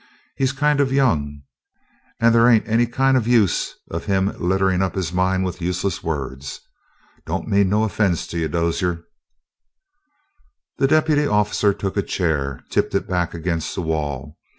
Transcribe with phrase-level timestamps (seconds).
[0.35, 1.43] He's kind of young,
[2.19, 6.01] and they ain't any kind of use of him litterin' up his mind with useless
[6.01, 6.59] words.
[7.27, 9.03] Don't mean no offense to you, Dozier."
[10.79, 14.39] The deputy officer took a chair and tipped it back against the wall.